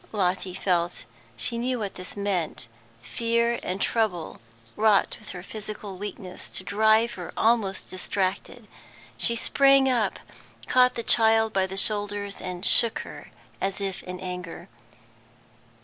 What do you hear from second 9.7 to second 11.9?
up, caught the child by the